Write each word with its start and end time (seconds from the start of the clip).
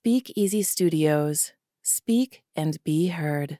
Speak 0.00 0.32
Easy 0.36 0.62
Studios. 0.62 1.52
Speak 1.82 2.44
and 2.54 2.82
be 2.84 3.08
heard. 3.08 3.58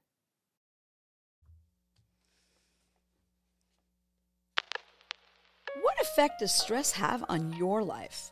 What 5.83 6.01
effect 6.01 6.39
does 6.39 6.53
stress 6.53 6.93
have 6.93 7.25
on 7.29 7.55
your 7.55 7.83
life? 7.83 8.31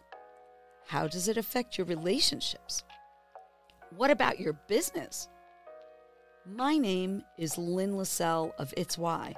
How 0.87 1.09
does 1.09 1.27
it 1.27 1.37
affect 1.37 1.77
your 1.77 1.87
relationships? 1.89 2.85
What 3.97 4.13
about 4.13 4.39
your 4.39 4.53
business? 4.69 5.29
My 6.49 6.79
name 6.79 7.25
is 7.37 7.59
Lynn 7.59 7.95
Lassell 7.95 8.53
of 8.57 8.73
Itz 8.77 8.97
Why, 8.97 9.35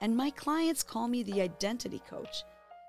and 0.00 0.16
my 0.16 0.30
clients 0.30 0.82
call 0.82 1.06
me 1.06 1.22
the 1.22 1.40
identity 1.40 2.02
coach 2.10 2.42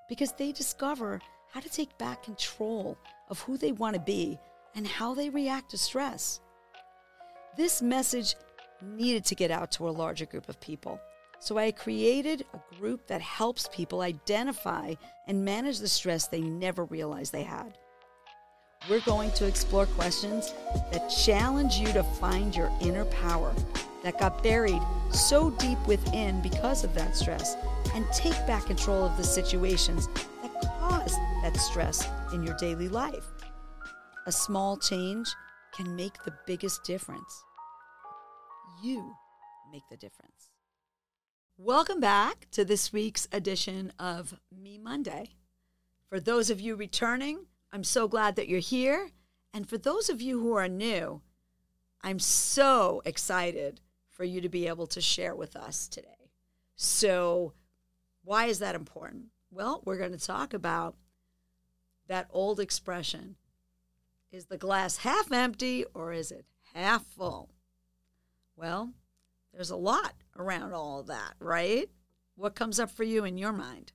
because 0.09 0.31
they 0.31 0.51
discover 0.51 1.21
how 1.51 1.59
to 1.59 1.69
take 1.69 1.95
back 1.99 2.23
control 2.23 2.97
of 3.29 3.39
who 3.41 3.57
they 3.57 3.71
want 3.71 3.93
to 3.93 4.01
be 4.01 4.39
and 4.79 4.87
how 4.87 5.13
they 5.13 5.29
react 5.29 5.71
to 5.71 5.77
stress. 5.77 6.39
This 7.57 7.81
message 7.81 8.35
needed 8.81 9.25
to 9.25 9.35
get 9.35 9.51
out 9.51 9.73
to 9.73 9.89
a 9.89 9.91
larger 9.91 10.25
group 10.25 10.47
of 10.47 10.61
people. 10.61 11.01
So 11.41 11.57
I 11.57 11.71
created 11.71 12.45
a 12.53 12.75
group 12.77 13.05
that 13.07 13.19
helps 13.19 13.67
people 13.73 13.99
identify 13.99 14.93
and 15.27 15.43
manage 15.43 15.79
the 15.79 15.89
stress 15.89 16.29
they 16.29 16.39
never 16.39 16.85
realized 16.85 17.33
they 17.33 17.43
had. 17.43 17.77
We're 18.89 19.01
going 19.01 19.31
to 19.31 19.45
explore 19.45 19.85
questions 19.85 20.53
that 20.93 21.09
challenge 21.09 21.75
you 21.75 21.87
to 21.87 22.03
find 22.03 22.55
your 22.55 22.71
inner 22.79 23.03
power 23.03 23.53
that 24.01 24.17
got 24.17 24.41
buried 24.41 24.81
so 25.11 25.49
deep 25.49 25.85
within 25.87 26.41
because 26.41 26.85
of 26.85 26.93
that 26.93 27.17
stress 27.17 27.57
and 27.93 28.05
take 28.13 28.47
back 28.47 28.67
control 28.67 29.03
of 29.03 29.17
the 29.17 29.25
situations 29.25 30.07
that 30.41 30.53
cause 30.79 31.13
that 31.43 31.57
stress 31.57 32.07
in 32.31 32.43
your 32.43 32.55
daily 32.55 32.87
life. 32.87 33.25
A 34.29 34.31
small 34.31 34.77
change 34.77 35.27
can 35.73 35.95
make 35.95 36.23
the 36.23 36.35
biggest 36.45 36.83
difference. 36.83 37.43
You 38.83 39.15
make 39.71 39.81
the 39.89 39.97
difference. 39.97 40.51
Welcome 41.57 41.99
back 41.99 42.45
to 42.51 42.63
this 42.63 42.93
week's 42.93 43.27
edition 43.31 43.91
of 43.97 44.39
Me 44.55 44.77
Monday. 44.77 45.31
For 46.09 46.19
those 46.19 46.51
of 46.51 46.61
you 46.61 46.75
returning, 46.75 47.47
I'm 47.71 47.83
so 47.83 48.07
glad 48.07 48.35
that 48.35 48.47
you're 48.47 48.59
here. 48.59 49.09
And 49.51 49.67
for 49.67 49.79
those 49.79 50.11
of 50.11 50.21
you 50.21 50.39
who 50.39 50.53
are 50.53 50.67
new, 50.67 51.23
I'm 52.03 52.19
so 52.19 53.01
excited 53.05 53.81
for 54.11 54.25
you 54.25 54.41
to 54.41 54.49
be 54.49 54.67
able 54.67 54.85
to 54.85 55.01
share 55.01 55.33
with 55.33 55.55
us 55.55 55.87
today. 55.87 56.29
So, 56.75 57.53
why 58.23 58.45
is 58.45 58.59
that 58.59 58.75
important? 58.75 59.29
Well, 59.49 59.81
we're 59.85 59.97
going 59.97 60.15
to 60.15 60.23
talk 60.23 60.53
about 60.53 60.93
that 62.05 62.27
old 62.29 62.59
expression 62.59 63.37
is 64.31 64.45
the 64.45 64.57
glass 64.57 64.97
half 64.97 65.31
empty 65.31 65.85
or 65.93 66.11
is 66.11 66.31
it 66.31 66.45
half 66.73 67.05
full? 67.05 67.49
Well, 68.55 68.91
there's 69.53 69.71
a 69.71 69.75
lot 69.75 70.13
around 70.37 70.73
all 70.73 71.03
that, 71.03 71.33
right? 71.39 71.89
What 72.35 72.55
comes 72.55 72.79
up 72.79 72.91
for 72.91 73.03
you 73.03 73.25
in 73.25 73.37
your 73.37 73.53
mind? 73.53 73.91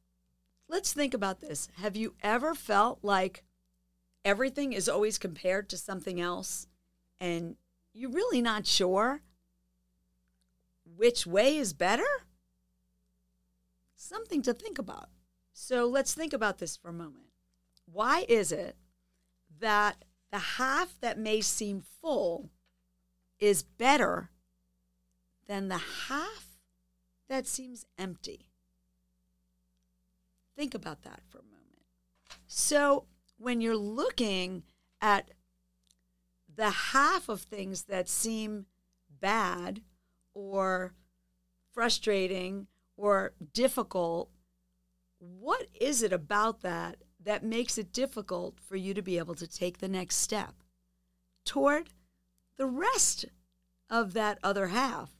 Let's 0.68 0.92
think 0.92 1.14
about 1.14 1.40
this. 1.40 1.68
Have 1.76 1.96
you 1.96 2.14
ever 2.22 2.54
felt 2.54 2.98
like 3.02 3.44
everything 4.24 4.72
is 4.72 4.88
always 4.88 5.18
compared 5.18 5.68
to 5.70 5.76
something 5.76 6.20
else 6.20 6.66
and 7.20 7.56
you're 7.92 8.10
really 8.10 8.42
not 8.42 8.66
sure 8.66 9.22
which 10.96 11.26
way 11.26 11.56
is 11.56 11.72
better? 11.72 12.02
Something 13.94 14.42
to 14.42 14.52
think 14.52 14.78
about. 14.78 15.08
So 15.52 15.86
let's 15.86 16.14
think 16.14 16.32
about 16.32 16.58
this 16.58 16.76
for 16.76 16.88
a 16.88 16.92
moment. 16.92 17.26
Why 17.86 18.24
is 18.28 18.50
it 18.52 18.76
that 19.60 20.04
the 20.34 20.40
half 20.40 21.00
that 21.00 21.16
may 21.16 21.40
seem 21.40 21.80
full 22.02 22.50
is 23.38 23.62
better 23.62 24.30
than 25.46 25.68
the 25.68 25.78
half 26.08 26.58
that 27.28 27.46
seems 27.46 27.86
empty? 27.96 28.50
Think 30.56 30.74
about 30.74 31.02
that 31.02 31.20
for 31.28 31.38
a 31.38 31.42
moment. 31.42 31.84
So, 32.48 33.04
when 33.38 33.60
you're 33.60 33.76
looking 33.76 34.64
at 35.00 35.30
the 36.52 36.70
half 36.70 37.28
of 37.28 37.42
things 37.42 37.84
that 37.84 38.08
seem 38.08 38.66
bad 39.20 39.82
or 40.34 40.94
frustrating 41.70 42.66
or 42.96 43.34
difficult, 43.52 44.30
what 45.20 45.68
is 45.80 46.02
it 46.02 46.12
about 46.12 46.62
that 46.62 47.03
that 47.24 47.42
makes 47.42 47.78
it 47.78 47.92
difficult 47.92 48.58
for 48.60 48.76
you 48.76 48.94
to 48.94 49.02
be 49.02 49.18
able 49.18 49.34
to 49.34 49.46
take 49.46 49.78
the 49.78 49.88
next 49.88 50.16
step 50.16 50.54
toward 51.44 51.90
the 52.56 52.66
rest 52.66 53.24
of 53.90 54.12
that 54.14 54.38
other 54.42 54.68
half? 54.68 55.10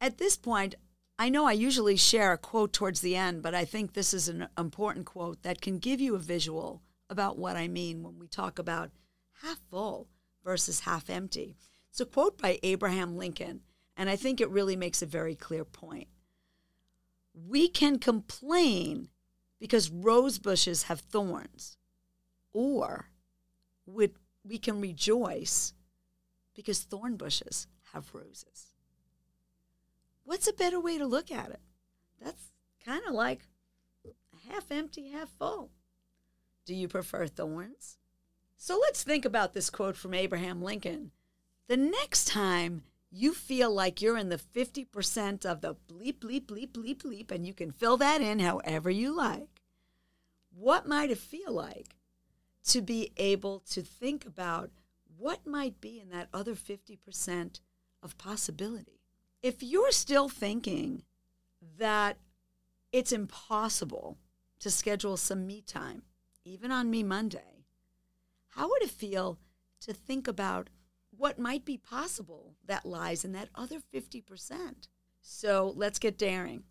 At 0.00 0.18
this 0.18 0.36
point, 0.36 0.74
I 1.18 1.28
know 1.28 1.46
I 1.46 1.52
usually 1.52 1.96
share 1.96 2.32
a 2.32 2.38
quote 2.38 2.72
towards 2.72 3.00
the 3.00 3.16
end, 3.16 3.42
but 3.42 3.54
I 3.54 3.64
think 3.64 3.92
this 3.92 4.14
is 4.14 4.28
an 4.28 4.48
important 4.56 5.06
quote 5.06 5.42
that 5.42 5.60
can 5.60 5.78
give 5.78 6.00
you 6.00 6.14
a 6.14 6.20
visual 6.20 6.82
about 7.10 7.38
what 7.38 7.56
I 7.56 7.66
mean 7.66 8.02
when 8.02 8.18
we 8.18 8.28
talk 8.28 8.58
about 8.58 8.90
half 9.42 9.58
full 9.70 10.08
versus 10.44 10.80
half 10.80 11.10
empty. 11.10 11.56
It's 11.90 12.00
a 12.00 12.06
quote 12.06 12.38
by 12.38 12.60
Abraham 12.62 13.16
Lincoln, 13.16 13.62
and 13.96 14.08
I 14.08 14.14
think 14.14 14.40
it 14.40 14.50
really 14.50 14.76
makes 14.76 15.02
a 15.02 15.06
very 15.06 15.34
clear 15.34 15.64
point. 15.64 16.06
We 17.34 17.68
can 17.68 17.98
complain 17.98 19.08
because 19.58 19.90
rose 19.90 20.38
bushes 20.38 20.84
have 20.84 21.00
thorns, 21.00 21.76
or 22.52 23.10
we 23.86 24.58
can 24.58 24.80
rejoice 24.80 25.74
because 26.54 26.80
thorn 26.80 27.16
bushes 27.16 27.66
have 27.92 28.14
roses. 28.14 28.74
What's 30.24 30.48
a 30.48 30.52
better 30.52 30.78
way 30.80 30.98
to 30.98 31.06
look 31.06 31.30
at 31.30 31.50
it? 31.50 31.60
That's 32.22 32.50
kind 32.84 33.02
of 33.06 33.14
like 33.14 33.46
half 34.48 34.70
empty, 34.70 35.08
half 35.08 35.30
full. 35.38 35.70
Do 36.66 36.74
you 36.74 36.88
prefer 36.88 37.26
thorns? 37.26 37.96
So 38.56 38.78
let's 38.78 39.02
think 39.02 39.24
about 39.24 39.54
this 39.54 39.70
quote 39.70 39.96
from 39.96 40.14
Abraham 40.14 40.60
Lincoln. 40.60 41.12
The 41.68 41.76
next 41.76 42.26
time 42.26 42.82
you 43.10 43.32
feel 43.32 43.72
like 43.72 44.02
you're 44.02 44.18
in 44.18 44.28
the 44.28 44.36
50% 44.38 45.46
of 45.46 45.60
the 45.60 45.74
bleep, 45.74 46.18
bleep, 46.18 46.46
bleep, 46.46 46.72
bleep, 46.72 47.02
bleep, 47.02 47.30
and 47.30 47.46
you 47.46 47.54
can 47.54 47.72
fill 47.72 47.96
that 47.96 48.20
in 48.20 48.38
however 48.38 48.90
you 48.90 49.16
like, 49.16 49.62
what 50.50 50.86
might 50.86 51.10
it 51.10 51.18
feel 51.18 51.52
like 51.52 51.96
to 52.64 52.82
be 52.82 53.12
able 53.16 53.60
to 53.60 53.80
think 53.80 54.26
about 54.26 54.70
what 55.16 55.46
might 55.46 55.80
be 55.80 55.98
in 55.98 56.10
that 56.10 56.28
other 56.34 56.54
50% 56.54 57.60
of 58.02 58.18
possibility? 58.18 59.00
If 59.42 59.62
you're 59.62 59.92
still 59.92 60.28
thinking 60.28 61.02
that 61.78 62.18
it's 62.92 63.12
impossible 63.12 64.18
to 64.60 64.70
schedule 64.70 65.16
some 65.16 65.46
me 65.46 65.62
time, 65.62 66.02
even 66.44 66.72
on 66.72 66.90
Me 66.90 67.02
Monday, 67.02 67.64
how 68.48 68.68
would 68.68 68.82
it 68.82 68.90
feel 68.90 69.38
to 69.80 69.92
think 69.92 70.26
about 70.26 70.68
what 71.18 71.38
might 71.38 71.64
be 71.64 71.76
possible 71.76 72.54
that 72.64 72.86
lies 72.86 73.24
in 73.24 73.32
that 73.32 73.48
other 73.54 73.80
50%? 73.92 74.88
So 75.20 75.72
let's 75.76 75.98
get 75.98 76.16
daring. 76.16 76.62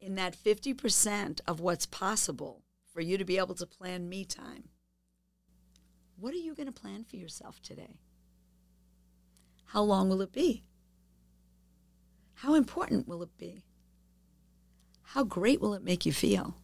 In 0.00 0.16
that 0.16 0.36
50% 0.36 1.40
of 1.46 1.60
what's 1.60 1.86
possible 1.86 2.64
for 2.92 3.00
you 3.00 3.16
to 3.16 3.24
be 3.24 3.38
able 3.38 3.54
to 3.54 3.66
plan 3.66 4.08
me 4.08 4.24
time, 4.24 4.64
what 6.16 6.34
are 6.34 6.38
you 6.38 6.54
going 6.54 6.66
to 6.66 6.72
plan 6.72 7.04
for 7.04 7.16
yourself 7.16 7.62
today? 7.62 8.00
How 9.66 9.82
long 9.82 10.08
will 10.08 10.20
it 10.20 10.32
be? 10.32 10.64
How 12.34 12.54
important 12.54 13.06
will 13.06 13.22
it 13.22 13.38
be? 13.38 13.62
How 15.02 15.22
great 15.22 15.60
will 15.60 15.74
it 15.74 15.84
make 15.84 16.04
you 16.04 16.12
feel? 16.12 16.56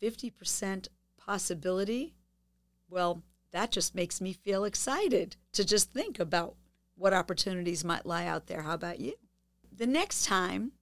50% 0.00 0.88
possibility, 1.18 2.14
well, 2.88 3.22
that 3.52 3.70
just 3.70 3.94
makes 3.94 4.20
me 4.20 4.32
feel 4.32 4.64
excited 4.64 5.36
to 5.52 5.64
just 5.64 5.92
think 5.92 6.18
about 6.18 6.54
what 6.96 7.14
opportunities 7.14 7.84
might 7.84 8.06
lie 8.06 8.26
out 8.26 8.46
there. 8.46 8.62
How 8.62 8.74
about 8.74 9.00
you? 9.00 9.14
The 9.72 9.86
next 9.86 10.24
time 10.24 10.72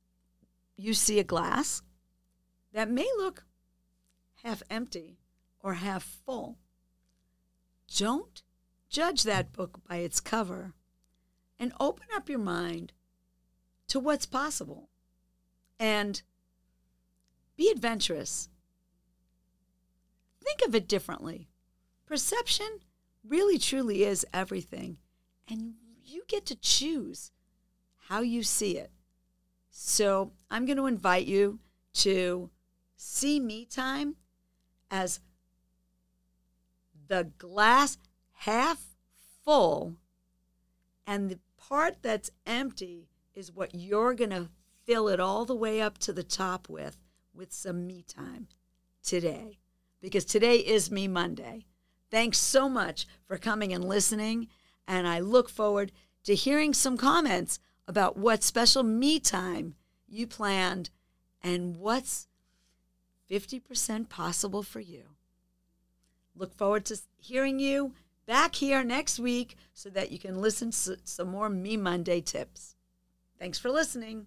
you 0.77 0.95
see 0.95 1.19
a 1.19 1.25
glass 1.25 1.83
that 2.73 2.91
may 2.91 3.09
look 3.17 3.45
half 4.43 4.63
empty 4.71 5.19
or 5.61 5.75
half 5.75 6.03
full, 6.03 6.59
don't 7.97 8.43
judge 8.89 9.23
that 9.23 9.53
book 9.53 9.81
by 9.89 9.97
its 9.97 10.21
cover 10.21 10.75
and 11.59 11.73
open 11.81 12.07
up 12.15 12.29
your 12.29 12.39
mind 12.39 12.93
to 13.89 13.99
what's 13.99 14.27
possible 14.27 14.89
and 15.79 16.23
be 17.57 17.71
adventurous 17.71 18.49
think 20.49 20.69
of 20.69 20.75
it 20.75 20.89
differently. 20.89 21.49
Perception 22.09 22.81
really 23.23 23.59
truly 23.59 24.03
is 24.03 24.25
everything, 24.33 24.97
and 25.47 25.75
you 26.03 26.23
get 26.27 26.47
to 26.47 26.57
choose 26.57 27.33
how 28.09 28.23
you 28.23 28.43
see 28.43 28.79
it. 28.79 28.91
So 29.71 30.33
I'm 30.51 30.65
going 30.65 30.79
to 30.79 30.87
invite 30.87 31.27
you 31.27 31.59
to 31.97 32.49
see 32.97 33.39
me 33.39 33.67
time 33.67 34.17
as 34.91 35.21
the 37.09 37.31
glass 37.37 37.99
half 38.37 38.87
full, 39.45 39.97
and 41.07 41.29
the 41.29 41.39
part 41.59 41.97
that's 42.01 42.31
empty 42.47 43.11
is 43.35 43.53
what 43.53 43.75
you're 43.75 44.15
going 44.15 44.31
to 44.31 44.49
fill 44.87 45.09
it 45.09 45.21
all 45.21 45.45
the 45.45 45.55
way 45.55 45.83
up 45.83 45.99
to 45.99 46.15
the 46.15 46.23
top 46.23 46.71
with, 46.71 46.97
with 47.35 47.53
some 47.53 47.87
me 47.87 48.03
time 48.03 48.49
today. 49.03 49.59
Because 50.01 50.25
today 50.25 50.57
is 50.57 50.91
Me 50.91 51.07
Monday. 51.07 51.67
Thanks 52.11 52.39
so 52.39 52.69
much 52.69 53.07
for 53.27 53.39
coming 53.39 53.73
and 53.73 53.85
listening. 53.85 54.49
And 54.87 55.07
I 55.07 55.21
look 55.21 55.49
forward 55.49 55.93
to 56.25 56.35
hearing 56.35 56.75
some 56.75 56.97
comments 56.97 57.59
about 57.87 58.17
what 58.17 58.43
special 58.43 58.83
me 58.83 59.19
time 59.19 59.75
you 60.09 60.27
planned 60.27 60.91
and 61.43 61.77
what's 61.77 62.27
50% 63.31 64.09
possible 64.09 64.63
for 64.63 64.81
you. 64.81 65.05
Look 66.35 66.55
forward 66.55 66.85
to 66.87 66.99
hearing 67.19 67.59
you 67.59 67.95
back 68.27 68.55
here 68.55 68.85
next 68.85 69.19
week 69.19 69.57
so 69.75 69.91
that 69.91 70.11
you 70.11 70.19
can 70.19 70.41
listen 70.41 70.71
to 70.71 70.99
some 71.05 71.29
more 71.29 71.49
Me 71.49 71.77
Monday 71.77 72.21
tips. 72.21 72.77
Thanks 73.39 73.59
for 73.59 73.71
listening. 73.71 74.27